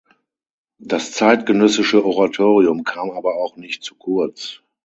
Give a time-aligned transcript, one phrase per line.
[0.79, 4.63] Das zeitgenössische Oratorium kam aber auch nicht zu kurz.